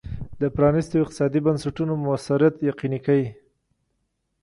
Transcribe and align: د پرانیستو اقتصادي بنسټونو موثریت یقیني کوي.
د 0.41 0.43
پرانیستو 0.55 1.01
اقتصادي 1.03 1.39
بنسټونو 1.45 1.93
موثریت 2.05 2.55
یقیني 2.69 2.99
کوي. 3.05 3.29